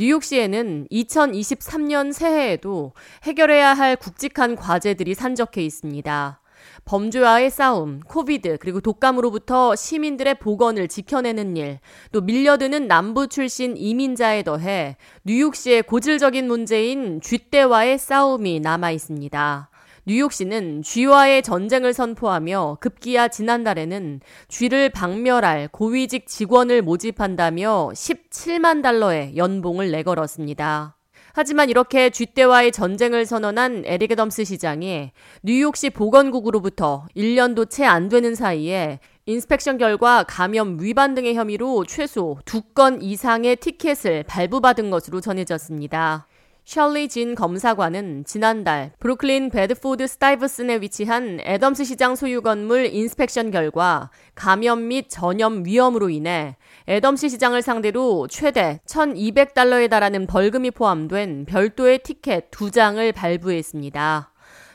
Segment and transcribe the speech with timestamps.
[0.00, 6.40] 뉴욕시에는 2023년 새해에도 해결해야 할 굵직한 과제들이 산적해 있습니다.
[6.86, 11.80] 범죄와의 싸움, 코비드, 그리고 독감으로부터 시민들의 보건을 지켜내는 일,
[12.12, 19.68] 또 밀려드는 남부 출신 이민자에 더해 뉴욕시의 고질적인 문제인 쥐떼와의 싸움이 남아 있습니다.
[20.10, 30.96] 뉴욕시는 쥐와의 전쟁을 선포하며 급기야 지난달에는 쥐를 박멸할 고위직 직원을 모집한다며 17만 달러의 연봉을 내걸었습니다.
[31.32, 35.12] 하지만 이렇게 쥐떼와의 전쟁을 선언한 에릭 애덤스 시장이
[35.44, 42.98] 뉴욕시 보건국으로부터 1년도 채 안 되는 사이에 inspection 결과 감염 위반 등의 혐의로 최소 2건
[43.00, 46.26] 이상의 티켓을 발부받은 것으로 전해졌습니다.
[46.64, 54.88] 셜리 진 검사관은 지난달 브루클린 베드포드 스타이브슨에 위치한 애덤스 시장 소유 건물 inspection 결과 감염
[54.88, 56.56] 및 전염 위험으로 인해
[56.88, 64.29] 애덤스 시장을 상대로 최대 1,200달러에 달하는 벌금이 포함된 별도의 티켓 2장을 발부했습니다.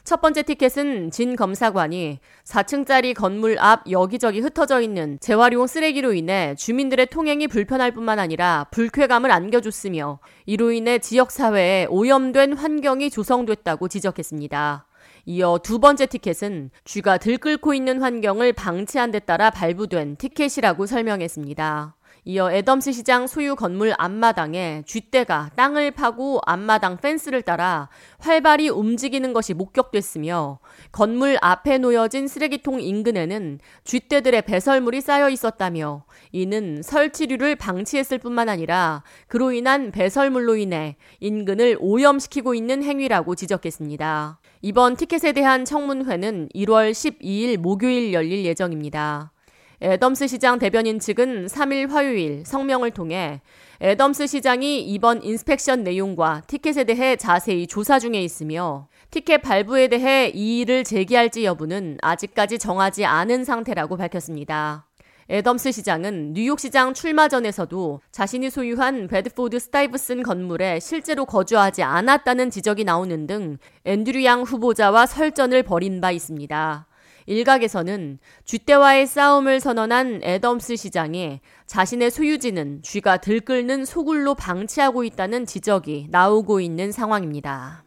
[0.05, 7.07] 첫 번째 티켓은 진 검사관이 4층짜리 건물 앞 여기저기 흩어져 있는 재활용 쓰레기로 인해 주민들의
[7.07, 14.85] 통행이 불편할 뿐만 아니라 불쾌감을 안겨줬으며 이로 인해 지역사회에 오염된 환경이 조성됐다고 지적했습니다.
[15.25, 21.94] 이어 두 번째 티켓은 쥐가 들끓고 있는 환경을 방치한 데 따라 발부된 티켓이라고 설명했습니다.
[22.27, 29.53] 이어 애덤스 시장 소유 건물 앞마당에 쥐떼가 땅을 파고 앞마당 펜스를 따라 활발히 움직이는 것이
[29.53, 30.57] 목격됐으며
[30.91, 39.51] 건물 앞에 놓여진 쓰레기통 인근에는 쥐떼들의 배설물이 쌓여 있었다며 이는 설치류를 방치했을 뿐만 아니라 그로
[39.51, 44.39] 인한 배설물로 인해 인근을 오염시키고 있는 행위라고 지적했습니다.
[44.63, 49.34] 이번 티켓에 대한 청문회는 1월 12일 목요일 열릴 예정입니다.
[49.81, 53.41] 애덤스 시장 대변인 측은 3일 화요일 성명을 통해
[53.81, 60.85] 애덤스 시장이 이번 inspection 내용과 티켓에 대해 자세히 조사 중에 있으며 티켓 발부에 대해 이의를
[60.85, 64.88] 제기할지 여부는 아직까지 정하지 않은 상태라고 밝혔습니다.
[65.29, 72.83] 애덤스 시장은 뉴욕 시장 출마 전에서도 자신이 소유한 베드포드 스타이브슨 건물에 실제로 거주하지 않았다는 지적이
[72.83, 76.85] 나오는 등 앤드류 양 후보자와 설전을 벌인 바 있습니다.
[77.25, 86.59] 일각에서는 쥐떼와의 싸움을 선언한 애덤스 시장이 자신의 소유지는 쥐가 들끓는 소굴로 방치하고 있다는 지적이 나오고
[86.59, 87.84] 있는 상황입니다.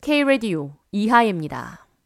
[0.00, 1.89] K-Radio 이하예입니다.